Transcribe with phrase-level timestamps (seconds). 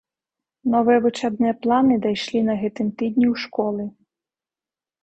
[0.75, 3.83] Новыя вучэбныя планы дашлі на гэтым тыдні ў школы.